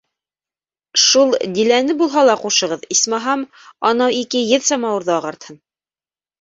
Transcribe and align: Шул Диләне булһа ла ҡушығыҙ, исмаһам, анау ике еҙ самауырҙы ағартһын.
Шул 1.01 1.35
Диләне 1.57 1.97
булһа 1.99 2.25
ла 2.31 2.37
ҡушығыҙ, 2.45 2.89
исмаһам, 2.97 3.45
анау 3.93 4.19
ике 4.25 4.45
еҙ 4.57 4.69
самауырҙы 4.73 5.17
ағартһын. 5.21 5.65